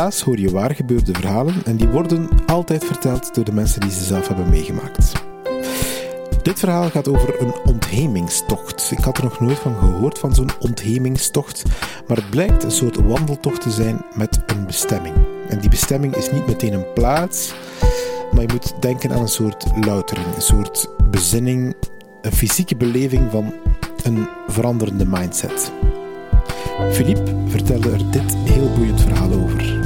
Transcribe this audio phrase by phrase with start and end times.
[0.00, 3.80] In Relaas hoor je waar gebeurde verhalen en die worden altijd verteld door de mensen
[3.80, 5.12] die ze zelf hebben meegemaakt.
[6.42, 8.90] Dit verhaal gaat over een onthemingstocht.
[8.90, 11.62] Ik had er nog nooit van gehoord van zo'n onthemingstocht,
[12.06, 15.14] maar het blijkt een soort wandeltocht te zijn met een bestemming.
[15.48, 17.54] En die bestemming is niet meteen een plaats,
[18.32, 21.74] maar je moet denken aan een soort loutering, een soort bezinning,
[22.22, 23.54] een fysieke beleving van
[24.02, 25.72] een veranderende mindset.
[26.90, 29.79] Philippe vertelde er dit heel boeiend verhaal over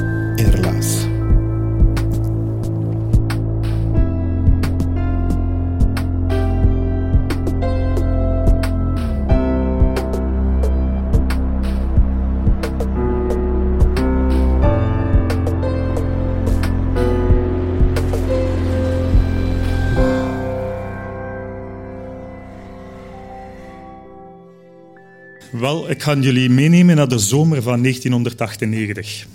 [25.61, 29.27] Wel, ik ga jullie meenemen naar de zomer van 1998.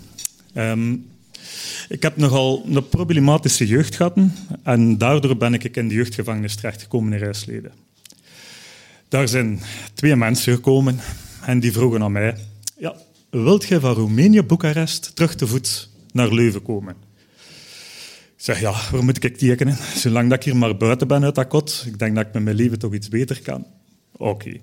[0.53, 0.95] Ehm,
[1.89, 4.17] ik heb nogal een problematische jeugd gehad
[4.63, 7.71] en daardoor ben ik in de jeugdgevangenis terechtgekomen in Ruisleden.
[9.07, 9.61] Daar zijn
[9.93, 10.99] twee mensen gekomen
[11.45, 12.35] en die vroegen aan mij:
[12.77, 12.95] ja,
[13.29, 16.95] wilt jij van Roemenië, Boekarest, terug te voet naar Leuven komen?
[18.37, 19.77] Ik zeg, ja, waar moet ik tekenen?
[19.95, 22.43] Zolang dat ik hier maar buiten ben uit dat kot, ik denk dat ik met
[22.43, 23.65] mijn leven toch iets beter kan.
[24.11, 24.59] Oké.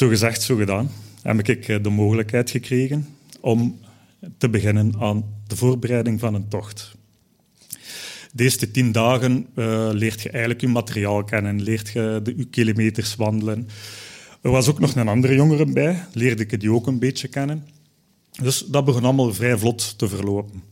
[0.00, 0.90] Zo gezegd, zo gedaan.
[1.22, 3.06] Heb ik eh, de mogelijkheid gekregen
[3.40, 3.80] om
[4.38, 6.94] te beginnen aan de voorbereiding van een tocht.
[8.32, 12.44] De eerste tien dagen eh, leert je eigenlijk je materiaal kennen, leert je de je
[12.44, 13.68] kilometers wandelen.
[14.42, 17.66] Er was ook nog een andere jongere bij, leerde ik die ook een beetje kennen.
[18.42, 20.62] Dus dat begon allemaal vrij vlot te verlopen.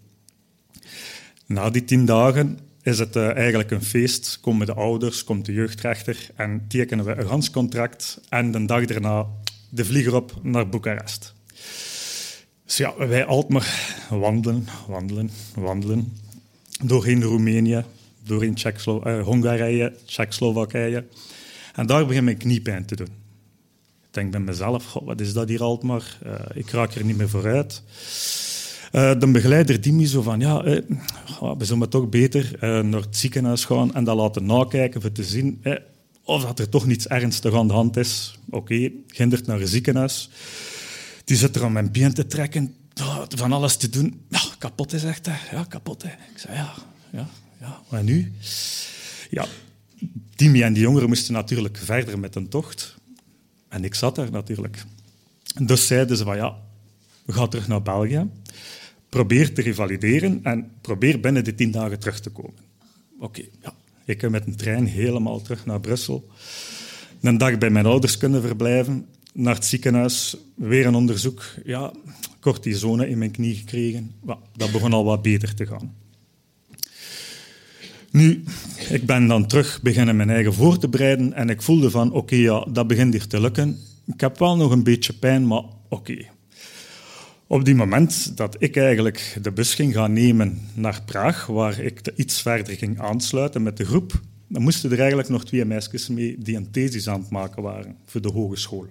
[1.46, 4.38] Na die tien dagen is het eh, eigenlijk een feest.
[4.40, 8.20] Komen de ouders, komt de jeugdrechter en tekenen we een gans contract.
[8.28, 9.26] En de dag daarna
[9.68, 11.34] de vlieger op naar Boekarest.
[12.64, 13.64] Dus ja, wij altijd
[14.10, 16.12] wandelen, wandelen, wandelen.
[16.84, 17.84] Doorheen Roemenië,
[18.24, 21.04] doorheen Tsjekslo eh, Hongarije, Tsjechoslowakije.
[21.74, 23.10] En daar begint mijn kniepijn te doen.
[24.06, 26.18] Ik denk bij mezelf, "Goh, wat is dat hier altijd maar?
[26.22, 27.82] Eh, ik raak er niet meer vooruit.
[28.92, 30.82] Eh, de begeleider die me zo van, ja, eh,
[31.58, 35.24] we zullen toch beter eh, naar het ziekenhuis gaan en dat laten nakijken voor te
[35.24, 35.62] zien
[36.24, 38.38] of dat er toch niets ernstig aan de hand is.
[38.50, 40.30] Oké, gindert naar een ziekenhuis.
[41.24, 44.20] Die zit er aan mijn been te trekken, oh, van alles te doen.
[44.58, 45.56] Kapot is echt, hè.
[45.56, 46.08] Ja, kapot, hè.
[46.08, 46.74] Ik zei, ja,
[47.10, 47.28] ja,
[47.60, 47.80] ja.
[47.88, 48.32] Maar nu?
[49.30, 49.46] Ja,
[50.34, 52.96] Timmy en die jongeren moesten natuurlijk verder met een tocht.
[53.68, 54.84] En ik zat daar natuurlijk.
[55.62, 56.56] Dus zeiden ze van, ja,
[57.24, 58.26] we gaan terug naar België.
[59.08, 62.60] Probeer te revalideren en probeer binnen de tien dagen terug te komen.
[63.18, 63.74] Oké, ja.
[64.04, 66.28] Ik heb met een trein helemaal terug naar Brussel.
[67.20, 69.06] Een dag bij mijn ouders kunnen verblijven.
[69.32, 71.44] Naar het ziekenhuis, weer een onderzoek.
[71.64, 71.92] Ja,
[72.40, 74.14] cortisone in mijn knie gekregen.
[74.56, 75.94] Dat begon al wat beter te gaan.
[78.10, 78.44] Nu,
[78.90, 82.36] ik ben dan terug beginnen mijn eigen voor te bereiden en ik voelde van, oké,
[82.36, 83.78] ja, dat begint hier te lukken.
[84.06, 86.26] Ik heb wel nog een beetje pijn, maar oké.
[87.50, 92.00] Op die moment dat ik eigenlijk de bus ging gaan nemen naar Praag, waar ik
[92.16, 96.36] iets verder ging aansluiten met de groep, dan moesten er eigenlijk nog twee meisjes mee
[96.38, 98.86] die een thesis aan het maken waren voor de hogeschool.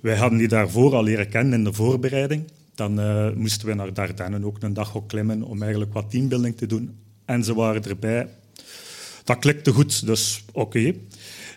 [0.00, 2.42] Wij hadden die daarvoor al leren kennen in de voorbereiding.
[2.74, 6.56] Dan eh, moesten we naar Dardenne ook een dag op klimmen om eigenlijk wat teambuilding
[6.56, 6.96] te doen.
[7.24, 8.28] En ze waren erbij.
[9.24, 10.94] Dat klikte goed, dus oké.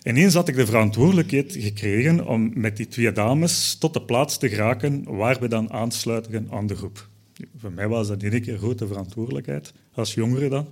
[0.04, 4.50] Ineens had ik de verantwoordelijkheid gekregen om met die twee dames tot de plaats te
[4.50, 7.10] geraken waar we dan aansluiten aan de groep.
[7.58, 10.68] Voor mij was dat een keer grote verantwoordelijkheid, als jongere dan.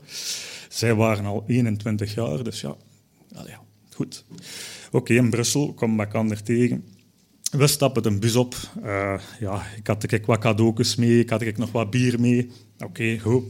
[0.70, 2.76] Zij waren al 21 jaar, dus ja,
[3.90, 4.26] goed.
[4.92, 6.84] Oké, in Brussel, kom elkaar tegen.
[7.52, 8.56] We stappen de bus op.
[8.84, 12.50] Uh, ja, ik had ik wat cadeautjes mee, ik had ik nog wat bier mee.
[12.80, 13.44] Oké, goed.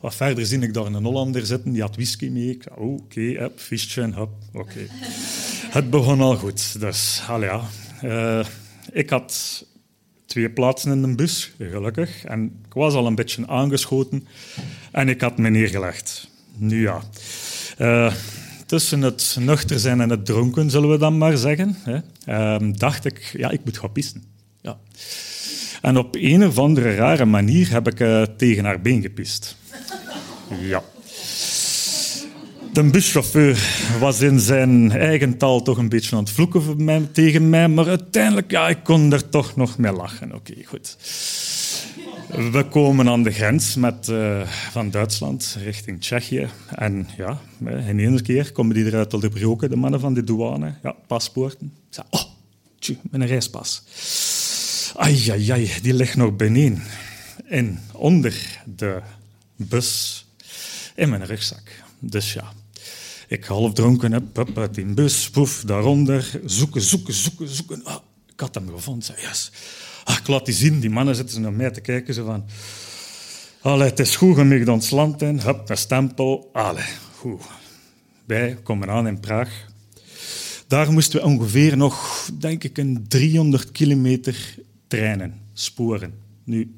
[0.00, 2.50] Wat verder zie ik daar een Hollander zitten, die had whisky mee.
[2.50, 4.28] Ik oh, oké, okay, visje, oké.
[4.52, 4.88] Okay.
[5.76, 6.80] Het begon al goed.
[6.80, 7.62] Dus, ja.
[8.04, 8.44] Uh,
[8.92, 9.64] ik had
[10.26, 12.24] twee plaatsen in de bus, gelukkig.
[12.24, 14.26] En ik was al een beetje aangeschoten
[14.92, 16.28] en ik had me neergelegd.
[16.56, 17.02] Nu ja,
[17.78, 18.12] uh,
[18.66, 21.98] tussen het nuchter zijn en het dronken, zullen we dan maar zeggen, hè,
[22.28, 24.24] uh, dacht ik, ja, ik moet gaan pissen.
[24.60, 24.78] Ja.
[25.84, 29.56] En op een of andere rare manier heb ik uh, tegen haar been gepist.
[30.60, 30.82] Ja.
[32.72, 33.58] De buschauffeur
[34.00, 38.50] was in zijn eigen taal toch een beetje aan het vloeken tegen mij, maar uiteindelijk,
[38.50, 40.34] ja, ik kon er toch nog mee lachen.
[40.34, 40.96] Oké, goed.
[42.52, 44.40] We komen aan de grens met, uh,
[44.70, 46.48] van Duitsland richting Tsjechië.
[46.74, 50.24] En ja, in één keer komen die eruit al de broken, de mannen van de
[50.24, 50.74] douane.
[50.82, 51.66] Ja, paspoorten.
[51.66, 52.22] Ik zei, oh,
[53.10, 53.82] mijn reispas.
[54.96, 56.82] Ai, ai, ai, die ligt nog beneden.
[57.48, 59.02] En onder de
[59.56, 60.24] bus
[60.94, 61.62] in mijn rugzak.
[61.98, 62.52] Dus ja,
[63.28, 67.84] ik half dronken heb, hup, uit die bus, poef, daaronder, zoeken, zoeken, zoeken, zoeken.
[67.84, 67.96] Ah,
[68.32, 69.50] ik had hem gevonden, zei yes.
[70.04, 72.44] Ah, ik laat die zien, die mannen zitten naar mij te kijken, zo van...
[73.60, 76.84] Allee, het is goed, je ons land in, hup, een stempel, allee,
[77.16, 77.42] goed.
[78.24, 79.66] Wij komen aan in Praag.
[80.66, 84.56] Daar moesten we ongeveer nog, denk ik, een 300 kilometer
[84.94, 86.14] treinen, sporen.
[86.44, 86.74] Nu,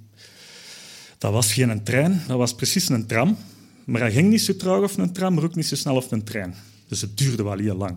[1.18, 3.36] dat was geen trein, dat was precies een tram.
[3.84, 6.10] Maar hij ging niet zo traag of een tram, maar ook niet zo snel of
[6.10, 6.54] een trein.
[6.88, 7.96] Dus het duurde wel heel lang.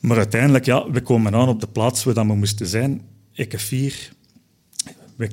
[0.00, 3.02] Maar uiteindelijk, ja, we komen aan op de plaats waar we moesten zijn.
[3.32, 4.12] Ik vier.
[5.16, 5.30] We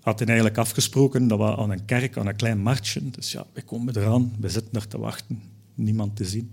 [0.00, 3.10] hadden eigenlijk afgesproken dat we aan een kerk, aan een klein marktje.
[3.10, 5.42] Dus ja, we komen eraan, we zitten er te wachten.
[5.74, 6.50] Niemand te zien.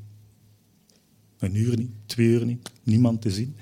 [1.40, 3.56] Een uur niet, twee uur niet, niemand te zien.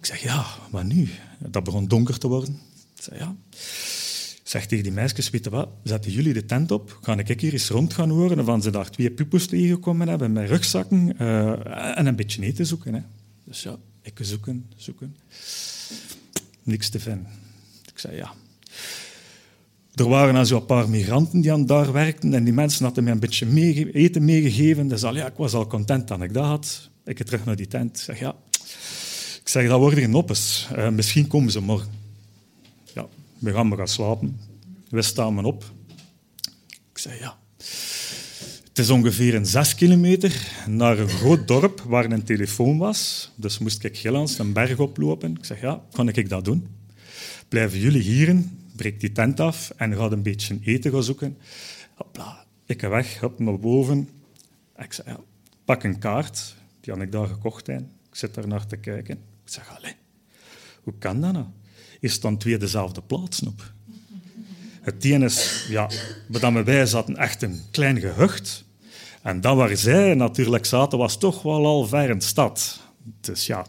[0.00, 1.08] Ik zeg, ja, wat nu?
[1.38, 2.60] Dat begon donker te worden.
[2.96, 3.36] Ik zeg, ja
[4.50, 7.68] zeg tegen die meisjes, weet wat, zetten jullie de tent op, ga ik hier eens
[7.68, 12.16] rond gaan horen van ze daar twee pupus tegengekomen hebben met rugzakken uh, en een
[12.16, 12.94] beetje eten zoeken.
[12.94, 13.00] Hè.
[13.44, 15.16] Dus ja, ik zoeken, zoeken.
[16.62, 17.26] Niks te vinden.
[17.92, 18.32] Ik zei ja.
[19.94, 23.04] Er waren dan zo een paar migranten die aan daar werkten en die mensen hadden
[23.04, 24.88] mij een beetje mee, eten meegegeven.
[24.88, 26.90] Dus al, ja, ik was al content dat ik dat had.
[27.04, 27.96] Ik ga terug naar die tent.
[27.96, 28.34] Ik zeg ja,
[29.50, 30.68] zeg, dat worden geen noppes.
[30.76, 31.98] Uh, misschien komen ze morgen.
[33.40, 34.40] We gaan maar gaan slapen.
[34.88, 35.64] We staan maar op.
[36.90, 37.38] Ik zei ja.
[38.68, 43.30] Het is ongeveer een zes kilometer naar een groot dorp waar een telefoon was.
[43.34, 45.36] Dus moest ik Gillans een berg oplopen.
[45.36, 46.66] Ik zeg ja, kan ik dat doen?
[47.48, 48.42] Blijven jullie hier,
[48.76, 51.38] breek die tent af en ga een beetje eten gaan zoeken.
[51.94, 54.08] Hopla, ik ga weg, hop, naar boven.
[54.76, 55.20] Ik zeg ja,
[55.64, 57.68] pak een kaart, die had ik daar gekocht.
[57.68, 59.29] Ik zit daar naar te kijken.
[59.50, 59.94] Ik zeg, allee,
[60.82, 61.46] hoe kan dat nou?
[62.00, 63.72] is staan twee dezelfde plaatsen op.
[64.80, 65.90] Het ene is, ja,
[66.50, 68.64] maar wij zaten echt een klein gehucht.
[69.22, 72.80] En dat waar zij natuurlijk zaten, was toch wel al ver een stad.
[73.20, 73.66] Dus ja,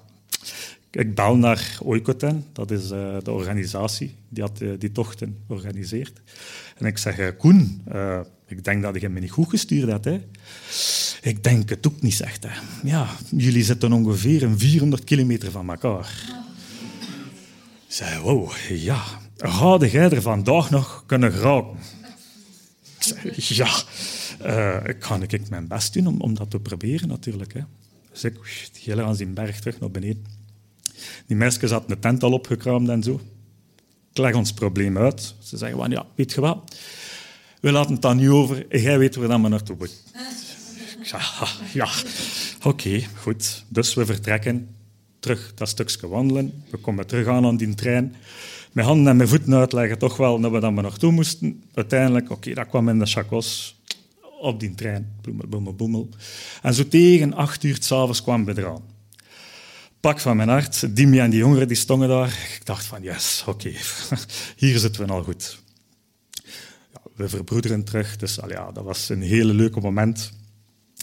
[0.92, 6.22] ik bel naar Oikoten, dat is uh, de organisatie die had, uh, die tochten organiseert.
[6.78, 7.83] En ik zeg, Koen,
[8.48, 10.06] ik denk dat je me niet goed gestuurd hebt.
[10.06, 10.22] Hè?
[11.21, 12.47] Ik denk het ook niet, zegt.
[12.83, 16.40] Ja, jullie zitten ongeveer een 400 kilometer van elkaar
[17.94, 19.04] zei, wow, ja,
[19.37, 21.78] had jij er vandaag nog kunnen geraken?
[23.23, 23.83] Ik zei, ja,
[24.45, 27.54] uh, ik ga ik mijn best doen om, om dat te proberen natuurlijk.
[27.54, 27.61] Hè.
[28.11, 28.37] Dus ik
[28.83, 30.25] heel aan zijn berg terug naar beneden.
[31.25, 33.21] Die meisjes hadden de tent al opgekraamd en zo.
[34.11, 35.35] Ik leg ons probleem uit.
[35.40, 36.75] Ze zeggen, van, ja, weet je wat,
[37.61, 38.78] we laten het dan nu over.
[38.81, 39.97] Jij weet waar we naartoe moeten.
[41.73, 41.89] Ja,
[42.63, 43.63] oké, goed.
[43.67, 44.75] Dus we vertrekken
[45.19, 46.63] terug dat stukje wandelen.
[46.69, 48.15] We komen terug aan aan die trein.
[48.71, 51.63] Mijn handen en mijn voeten uitleggen toch wel naar we dan maar naartoe moesten.
[51.73, 53.79] Uiteindelijk, oké, dat kwam in de chacos
[54.39, 55.15] op die trein.
[55.21, 56.09] Boemel, boemel, boemel.
[56.61, 58.81] En zo tegen acht uur s'avonds kwam we eraan.
[59.99, 62.27] Pak van mijn hart, Dimi en die jongeren die stonden daar.
[62.27, 63.71] Ik dacht van, yes, oké,
[64.55, 65.59] hier zitten we al goed.
[66.93, 70.31] Ja, we verbroederen terug, dus al dat was een hele leuke moment.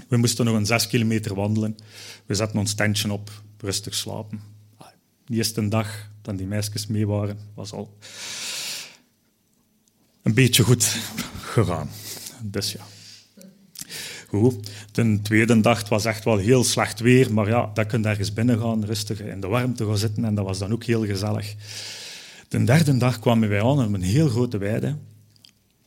[0.09, 1.77] We moesten nog een zes kilometer wandelen.
[2.27, 4.41] We zetten ons tentje op rustig slapen.
[5.27, 7.99] De eerste dag dat die meisjes mee waren, was al
[10.23, 10.85] een beetje goed
[11.41, 11.91] gegaan.
[12.43, 12.87] Dus ja.
[14.29, 14.71] Goed.
[14.93, 18.33] De tweede dag was echt wel heel slecht weer, maar ja, dat kun je ergens
[18.33, 21.55] binnen gaan, rustig in de warmte gaan zitten en dat was dan ook heel gezellig.
[22.49, 24.97] De derde dag kwamen wij aan op een heel grote weide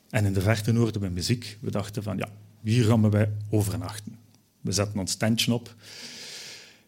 [0.09, 1.57] en in de verte hoorden we muziek.
[1.61, 2.29] We dachten van, ja,
[2.63, 4.15] hier gaan we overnachten.
[4.61, 5.75] We zetten ons tentje op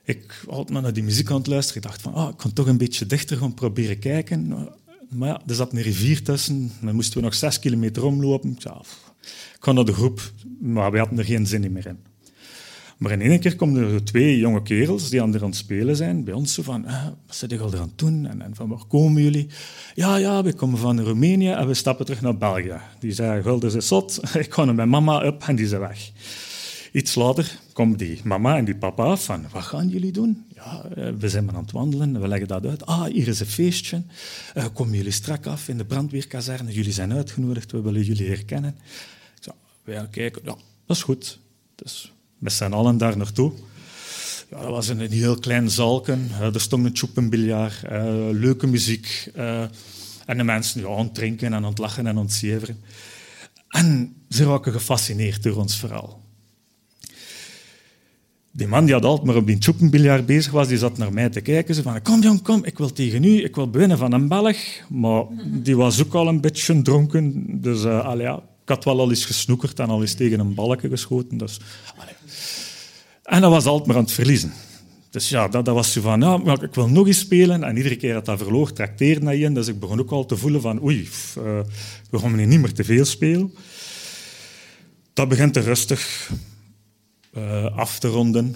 [0.04, 1.82] Ik had maar naar die muziek aan het luisteren.
[1.82, 4.70] Ik dacht van, ah, ik kan toch een beetje dichter gaan proberen kijken.
[5.10, 6.72] Maar ja, er zat een rivier tussen.
[6.82, 8.52] Dan moesten we nog zes kilometer omlopen.
[8.52, 8.76] Ik zei,
[9.60, 10.32] ga naar de groep.
[10.60, 12.13] Maar we hadden er geen zin meer in.
[12.98, 16.34] Maar in één keer komen er twee jonge kerels die aan het spelen zijn bij
[16.34, 16.54] ons.
[16.54, 18.26] Zo van, ah, wat zit je al aan het doen?
[18.26, 19.48] En, en, van, waar komen jullie?
[19.96, 22.78] Ja, ja, we komen van Roemenië en we stappen terug naar België.
[23.00, 24.20] Die zei, Gulders is zot.
[24.34, 26.12] Ik ga naar mijn mama op en die is weg.
[26.92, 30.46] Iets later komt die mama en die papa af van, wat gaan jullie doen?
[30.56, 32.86] Ja, eh, we zijn maar aan het wandelen, we leggen dat uit.
[32.86, 34.02] Ah, hier is een feestje.
[34.58, 36.74] Uh, komen jullie strak af in de brandweerkazerne?
[36.74, 38.76] Jullie zijn uitgenodigd, we willen jullie herkennen.
[39.36, 41.40] Ik zei, wij kijken, ja, dat is goed.
[41.76, 43.52] Dus met z'n allen daar naartoe.
[44.50, 46.30] Ja, dat was een heel klein zalken.
[46.40, 49.32] er stond een tjoepenbiljaar, uh, leuke muziek.
[50.26, 52.28] en de mensen ja, drinken en aan lachen en aan.
[53.70, 56.22] En ze raken gefascineerd door ons verhaal.
[58.52, 61.30] Die man die had altijd maar op die tjoepenbiljaar bezig was, die zat naar mij
[61.30, 61.76] te kijken.
[61.76, 64.58] Ze van, kom jong, kom, ik wil tegen u, ik wil winnen van een Belg.
[64.90, 67.46] Maar die was ook al een beetje dronken.
[67.62, 70.90] Dus uh, ja, ik had wel al eens gesnoekerd en al eens tegen een balken
[70.90, 71.38] geschoten.
[71.38, 71.60] Dus.
[73.24, 74.54] En dat was altijd maar aan het verliezen.
[75.10, 77.64] Dus ja, dat, dat was zo van, ja, ik wil nog eens spelen.
[77.64, 79.54] En iedere keer dat dat verloor, trakteerde hij in.
[79.54, 81.60] Dus ik begon ook al te voelen van, oei, uh,
[82.10, 83.54] we gaan niet meer te veel spelen.
[85.14, 86.32] Dat begint te rustig
[87.38, 88.56] uh, af te ronden.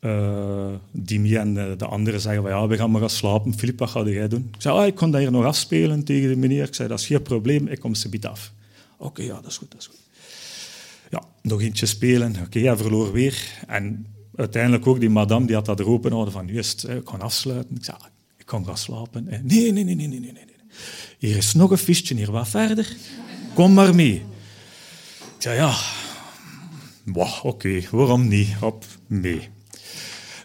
[0.00, 3.58] Uh, Dimi en de, de, anderen zeggen van, ja, we gaan maar gaan slapen.
[3.58, 4.48] Filip, wat ga jij doen?
[4.54, 6.64] Ik zei, ah, ik kon daar nog afspelen tegen de meneer.
[6.64, 8.52] Ik zei, dat is geen probleem, ik kom ze bied af.
[8.98, 10.00] Oké, ja, dat is goed, dat is goed.
[11.10, 12.36] Ja, nog eentje spelen.
[12.44, 13.64] Oké, hij verloor weer.
[13.66, 17.20] En uiteindelijk ook die madame, die had dat er open houden van, juist, ik kan
[17.20, 17.76] afsluiten.
[17.76, 19.24] Ik zei, ah, ik kan gaan slapen.
[19.24, 20.44] Nee, nee, nee, nee, nee, nee, nee.
[21.18, 22.96] Hier is nog een visje, hier wat verder.
[23.54, 24.14] Kom maar mee.
[25.36, 25.74] Ik zei, ja,
[27.42, 28.52] oké, waarom niet?
[28.52, 29.48] Hop, mee.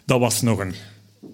[0.04, 0.74] Dat was nog een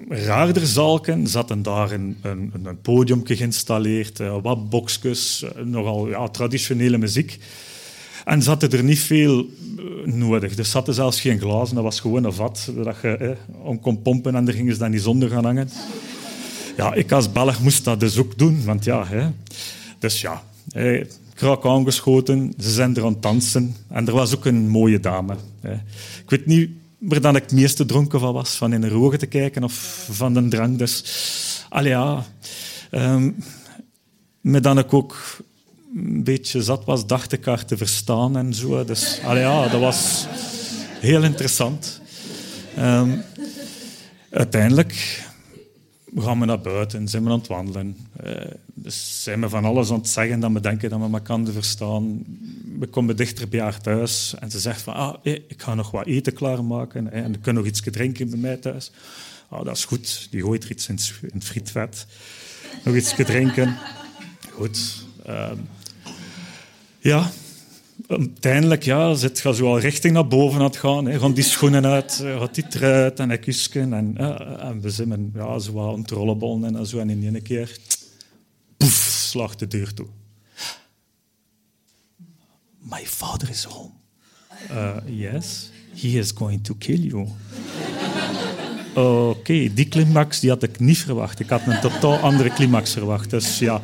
[0.08, 1.26] raarder zalken.
[1.26, 7.38] Zaten daar een, een, een podium geïnstalleerd, uh, wat boxjes, uh, nogal ja, traditionele muziek.
[8.24, 10.58] En zaten er niet veel uh, nodig.
[10.58, 13.30] Er zaten zelfs geen glazen, dat was gewoon een vat dat je eh,
[13.62, 15.70] om kon pompen en er gingen ze dan niet zonder gaan hangen.
[16.76, 19.06] Ja, ik als Belg moest dat dus ook doen, want ja...
[19.06, 19.28] Hè.
[19.98, 20.42] Dus ja,
[21.34, 22.52] krak aangeschoten.
[22.58, 23.74] Ze zijn er aan het dansen.
[23.88, 25.36] En er was ook een mooie dame.
[26.24, 29.18] Ik weet niet waar dan ik het meeste dronken van was, van in de ogen
[29.18, 30.78] te kijken of van de drank.
[30.78, 31.04] Dus,
[31.68, 32.24] allee ja.
[32.90, 33.36] Um,
[34.40, 35.36] met dan ik ook
[35.96, 38.84] een beetje zat was, dacht ik haar te verstaan en zo.
[38.84, 40.26] Dus allee ja, dat was
[41.00, 42.00] heel interessant.
[42.78, 43.22] Um,
[44.30, 45.22] uiteindelijk
[46.20, 47.96] gaan we naar buiten, zijn we aan het wandelen.
[48.24, 48.32] Uh,
[48.92, 52.24] zijn we van alles aan het zeggen dat we denken dat we elkaar verstaan.
[52.78, 56.06] We komen dichter bij haar thuis en ze zegt van, ah, ik ga nog wat
[56.06, 58.90] eten klaarmaken en ik kan nog iets drinken bij mij thuis.
[59.48, 60.98] Ah, dat is goed, die gooit er iets in
[61.32, 62.06] het frietvet.
[62.84, 63.76] Nog iets drinken.
[64.52, 65.04] Goed.
[65.28, 65.50] Uh,
[66.98, 67.30] ja,
[68.06, 71.06] uiteindelijk ja, zit je zo al richting naar boven aan het gaan.
[71.06, 71.18] Hè.
[71.18, 73.92] Gaan die schoenen uit, eh, gaat die eruit en een kusken.
[73.92, 76.04] En, uh, en we zijn ja, zo aan
[76.76, 76.98] en zo.
[76.98, 77.76] En in één keer,
[78.76, 80.06] poef, slaagt de deur toe.
[82.78, 83.90] My father is home.
[84.70, 87.28] Uh, yes, he is going to kill you.
[88.94, 91.40] Oké, die climax die had ik niet verwacht.
[91.40, 93.30] Ik had een totaal andere climax verwacht.
[93.30, 93.80] Dus ja...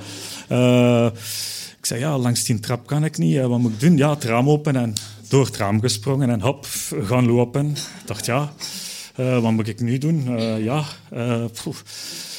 [1.84, 3.40] ik zei, ja, langs die trap kan ik niet.
[3.40, 3.96] Wat moet ik doen?
[3.96, 4.92] Ja, het raam open en
[5.28, 6.66] door het raam gesprongen en hop,
[7.02, 7.70] gaan lopen.
[7.70, 8.52] Ik dacht, ja,
[9.20, 10.28] uh, wat moet ik nu doen?
[10.28, 10.84] Uh, ja,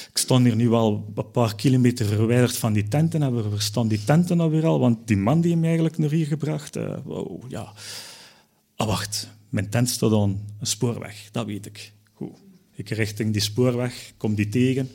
[0.09, 3.23] ik stond hier nu wel een paar kilometer verwijderd van die tenten.
[3.23, 4.79] En we staan die tenten alweer al?
[4.79, 7.73] Want die man die hem eigenlijk naar hier gebracht, wow, ja.
[8.75, 11.91] Ah, wacht, mijn tent staat aan een spoorweg, dat weet ik.
[12.13, 12.31] Goed.
[12.75, 14.89] Ik richting die spoorweg, kom die tegen.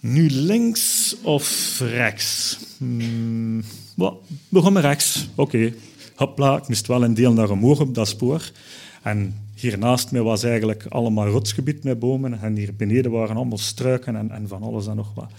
[0.00, 2.58] Nu links of rechts?
[2.76, 3.62] Hmm,
[4.48, 5.28] we gaan rechts.
[5.34, 5.72] Oké.
[6.14, 8.50] Hopla, ik moest wel een deel naar omhoog op dat spoor.
[9.02, 12.40] En hier naast mij was eigenlijk allemaal rotsgebied met bomen.
[12.40, 15.30] En hier beneden waren allemaal struiken en, en van alles en nog wat.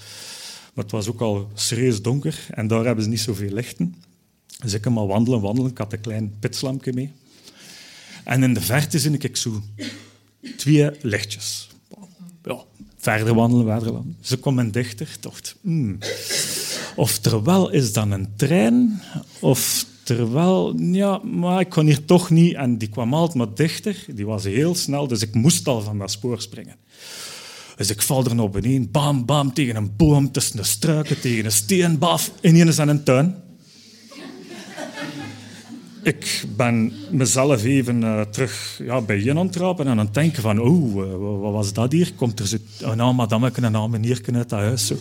[0.73, 3.95] Maar het was ook al serieus donker en daar hebben ze niet zoveel lichten.
[4.61, 5.71] Dus ik kan maar wandelen, wandelen.
[5.71, 7.11] Ik had een klein pitslampje mee.
[8.23, 9.61] En in de verte zie ik zo
[10.57, 11.69] twee lichtjes.
[12.99, 14.17] Verder wandelen, wandelen.
[14.21, 15.97] Ze komen dichter, dacht, hmm.
[16.95, 19.01] of terwijl is dan een trein,
[19.39, 22.55] of terwijl, ja, maar ik kon hier toch niet.
[22.55, 25.97] En die kwam altijd maar dichter, die was heel snel, dus ik moest al van
[25.97, 26.75] dat spoor springen.
[27.75, 31.45] Dus ik val er nog beneden, bam, bam, tegen een boom, tussen de struiken, tegen
[31.45, 33.35] een steen, baf, ineens aan een tuin.
[36.03, 40.13] Ik ben mezelf even uh, terug ja, bij je aan het trappen en aan het
[40.13, 42.13] denken van, oh, uh, wat was dat hier?
[42.13, 44.87] Komt er zo een oude madame en een oude meneer uit dat huis?
[44.87, 44.97] Zo.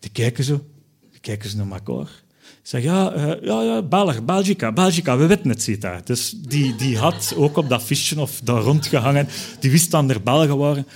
[0.00, 0.64] Die kijken zo,
[1.10, 2.10] die kijken ze naar elkaar.
[2.42, 6.04] Ik zeg, ja, uh, ja, ja, Belg, Belgica, Belgica, we weten het, ziet daar.
[6.04, 9.28] Dus die, die had ook op dat fiche of daar rondgehangen,
[9.60, 10.86] die wist dat er Belgen waren.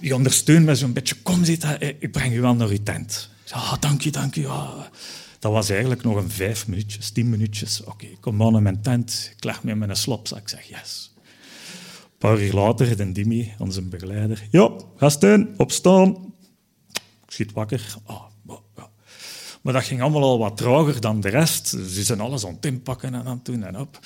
[0.00, 3.30] Die ondersteunt me zo'n beetje, kom, ziet daar, ik breng je wel naar je tent.
[3.44, 4.48] Ik zeg, ah, dank je, dank je.
[5.38, 7.84] Dat was eigenlijk nog een vijf minuutjes, tien minuutjes.
[7.84, 10.38] Oké, ik kom aan in mijn tent, ik leg me in mijn slopzak.
[10.38, 11.14] Ik zeg, yes.
[11.16, 14.46] Een paar uur later, de Dimi, onze begeleider.
[14.50, 16.34] Ja, gasten, opstaan.
[16.92, 17.96] Ik schiet wakker.
[18.06, 18.22] Oh.
[19.66, 21.68] Maar dat ging allemaal al wat trager dan de rest.
[21.68, 23.98] Ze zijn alles aan het inpakken en aan het doen en op.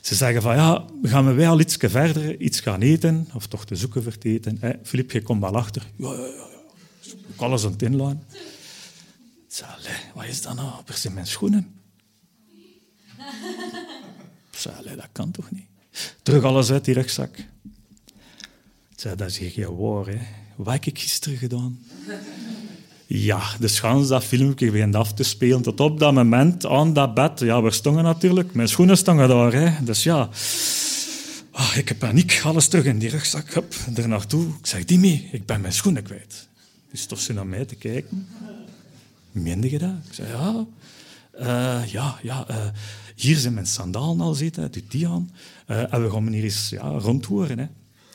[0.00, 3.76] Ze zeggen van, ja, gaan wij al iets verder iets gaan eten, of toch te
[3.76, 4.60] zoeken voor te eten.
[4.82, 5.90] Filip, je komt wel achter.
[5.96, 7.14] Ja, ja, ja.
[7.36, 8.22] alles aan het inlaan.
[9.52, 9.70] Zei,
[10.14, 10.82] wat is dat nou?
[10.84, 11.74] Per zijn mijn schoenen.
[14.50, 15.66] Zei, dat kan toch niet?
[16.22, 17.44] Terug alles uit die rugzak.
[18.96, 20.18] Zei, dat is geen woord, hè.
[20.56, 21.78] Wat heb ik gisteren gedaan?
[23.06, 25.62] Ja, de schans dat filmpje begint af te spelen.
[25.62, 28.54] Tot op dat moment, aan dat bed, ja, we stonden natuurlijk.
[28.54, 29.84] Mijn schoenen stonden daar, hè.
[29.84, 30.28] Dus ja...
[31.52, 33.54] Oh, ik heb paniek, alles terug in die rugzak.
[33.54, 34.48] Hup, er naartoe.
[34.58, 36.48] Ik zeg, Dimi, ik ben mijn schoenen kwijt.
[36.90, 38.28] Die stond ze naar mij te kijken.
[39.32, 39.94] Meende je dat?
[40.06, 40.66] Ik zei, ja.
[41.40, 42.56] Uh, ja, ja uh,
[43.16, 45.30] hier zijn mijn sandalen al zitten, doe die aan.
[45.66, 47.58] Uh, en we gaan hier eens ja, rondhoren.
[47.58, 47.66] Hè.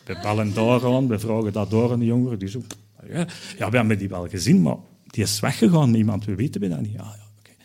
[0.05, 2.39] We bellen daar aan, we vragen dat door aan de jongeren.
[2.39, 2.63] Die zo,
[3.09, 4.75] ja, ja, we hebben die wel gezien, maar
[5.07, 5.93] die is weggegaan.
[5.93, 6.91] Iemand, we weten we dat niet.
[6.91, 7.55] Ja, ja, okay.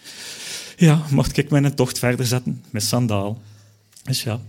[0.76, 3.40] ja mocht ik mijn tocht verder zetten met sandaal.
[4.04, 4.40] Dus ja,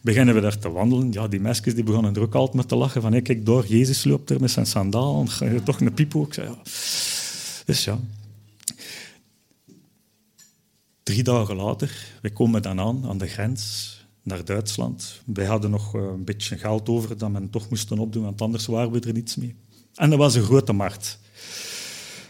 [0.00, 1.12] beginnen we daar te wandelen.
[1.12, 3.02] Ja, die meisjes die begonnen er ook altijd met te lachen.
[3.02, 5.26] Van, hey, kijk door, Jezus loopt er met zijn sandaal.
[5.64, 6.56] Toch een piep ja.
[7.64, 7.98] Dus ja,
[11.04, 15.20] Drie dagen later, we komen dan aan, aan de grens naar Duitsland.
[15.24, 18.66] Wij hadden nog eh, een beetje geld over dat men toch moesten opdoen, want anders
[18.66, 19.54] waren we er niets mee.
[19.94, 21.18] En er was een grote markt.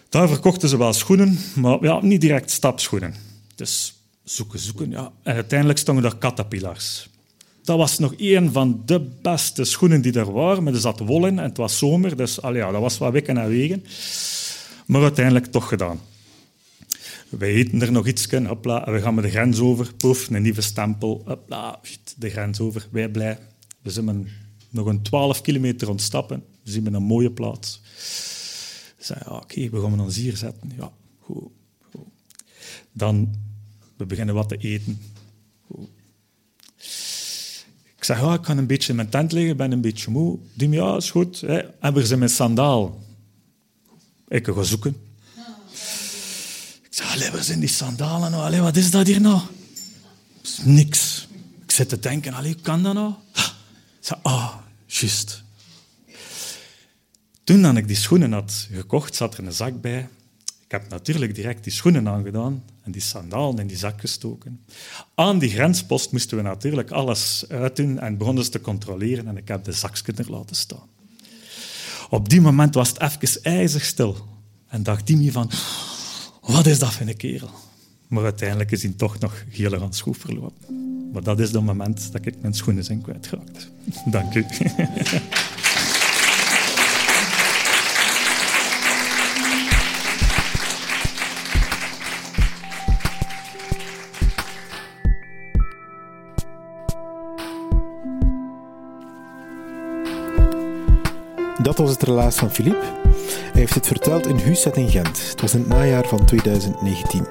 [0.09, 3.15] Daar verkochten ze wel schoenen, maar ja, niet direct stapschoenen.
[3.55, 4.91] Dus zoeken, zoeken.
[4.91, 5.13] Ja.
[5.23, 7.09] En uiteindelijk stonden daar caterpillars.
[7.63, 11.27] Dat was nog een van de beste schoenen die er waren, maar er zat wol
[11.27, 13.85] in en het was zomer, dus al ja, dat was wat wikken en wegen.
[14.87, 16.01] Maar uiteindelijk toch gedaan.
[17.29, 20.61] Wij eten er nog iets, hopla, we gaan met de grens over, poef, een nieuwe
[20.61, 21.81] stempel, hopla,
[22.17, 23.39] de grens over, wij blij.
[23.83, 24.29] We zijn
[24.71, 27.81] nog een 12 kilometer ontstappen, we zien een mooie plaats.
[29.09, 30.73] Ja, oké, we gaan ons hier zetten.
[30.77, 31.49] Ja, goed.
[32.93, 33.35] Dan,
[33.97, 34.99] we beginnen wat te eten.
[37.97, 40.39] Ik zeg, ja, ik kan een beetje in mijn tent liggen, ben een beetje moe.
[40.55, 41.41] Die ja, is goed.
[41.41, 41.59] Hè.
[41.59, 43.03] En we zijn sandaal.
[44.29, 44.97] Ik ga zoeken.
[46.95, 48.43] Zei, allee, zijn die sandalen nou?
[48.43, 49.41] Allee, wat is dat hier nou?
[50.63, 51.29] Niks.
[51.65, 53.13] Ik zit te denken, allee, hoe kan dat nou?
[53.33, 53.53] Ik
[54.01, 54.55] zei, ah,
[54.87, 55.43] juist.
[57.45, 60.09] Toen dat ik die schoenen had gekocht, zat er een zak bij.
[60.65, 64.65] Ik heb natuurlijk direct die schoenen aangedaan en die sandalen in die zak gestoken.
[65.15, 69.49] Aan die grenspost moesten we natuurlijk alles uitdoen en begonnen ze te controleren en ik
[69.49, 70.89] heb de zakjes er laten staan.
[72.11, 74.29] Op die moment was het even ijzig stil
[74.69, 75.51] en dacht die me van
[76.47, 77.51] wat is dat voor een kerel?
[78.09, 81.11] Maar uiteindelijk is hij toch nog heel aan schroef verlopen.
[81.13, 83.71] Maar dat is het moment dat ik mijn schoenen zijn kwijtgeraakt.
[84.11, 84.45] Dank u.
[101.63, 103.14] Dat was het relaas van Philippe.
[103.65, 105.29] Heeft het verteld in Huset in Gent.
[105.31, 107.27] Het was in het najaar van 2019.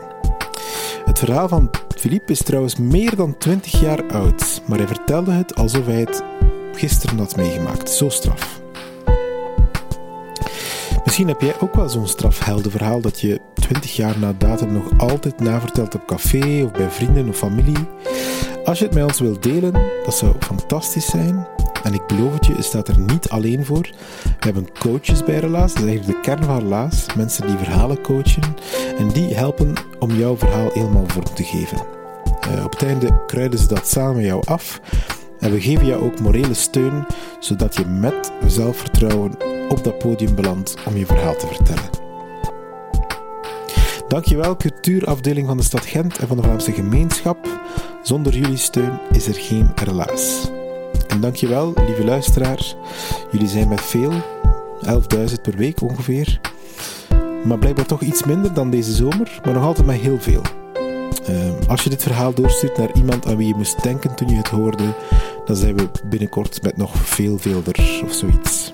[1.05, 5.55] Het verhaal van Philippe is trouwens meer dan 20 jaar oud, maar hij vertelde het
[5.55, 6.23] alsof hij het
[6.73, 7.89] gisteren had meegemaakt.
[7.89, 8.61] Zo straf.
[11.03, 15.39] Misschien heb jij ook wel zo'n strafheldenverhaal dat je 20 jaar na datum nog altijd
[15.39, 17.87] navertelt op café of bij vrienden of familie.
[18.63, 19.73] Als je het met ons wilt delen,
[20.05, 21.47] dat zou fantastisch zijn.
[21.83, 23.89] En ik beloof het je, je staat er niet alleen voor.
[24.23, 27.05] We hebben coaches bij Relaas, dat is eigenlijk de kern van Relaas.
[27.15, 28.43] Mensen die verhalen coachen
[28.97, 31.77] en die helpen om jouw verhaal helemaal vorm te geven.
[31.77, 34.81] Uh, op het einde kruiden ze dat samen jou af.
[35.39, 37.05] En we geven jou ook morele steun,
[37.39, 39.31] zodat je met zelfvertrouwen
[39.69, 41.89] op dat podium belandt om je verhaal te vertellen.
[44.07, 47.47] Dankjewel, cultuurafdeling van de stad Gent en van de Vlaamse gemeenschap.
[48.03, 50.49] Zonder jullie steun is er geen relaas.
[51.07, 52.75] En dankjewel, lieve luisteraars.
[53.31, 54.11] Jullie zijn met veel,
[54.81, 56.39] 11.000 per week ongeveer.
[57.43, 60.41] Maar blijkbaar toch iets minder dan deze zomer, maar nog altijd met heel veel.
[61.25, 64.35] Ehm, als je dit verhaal doorstuurt naar iemand aan wie je moest denken toen je
[64.35, 64.93] het hoorde,
[65.45, 68.73] dan zijn we binnenkort met nog veel, veelder of zoiets.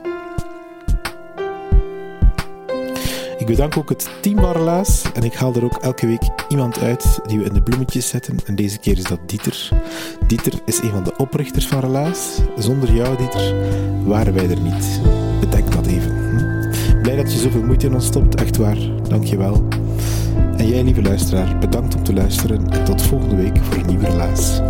[3.50, 7.20] Bedank ook het team van Relaas en ik haal er ook elke week iemand uit
[7.28, 8.38] die we in de bloemetjes zetten.
[8.46, 9.70] En deze keer is dat Dieter.
[10.28, 12.40] Dieter is een van de oprichters van Relaas.
[12.58, 13.54] Zonder jou, Dieter,
[14.06, 15.02] waren wij er niet.
[15.40, 16.12] Bedenk dat even.
[16.12, 17.02] Hm?
[17.02, 18.78] Blij dat je zoveel moeite in ons stopt, echt waar.
[19.08, 19.68] Dank je wel.
[20.58, 24.06] En jij, lieve luisteraar, bedankt om te luisteren en tot volgende week voor een nieuwe
[24.06, 24.62] Relaas.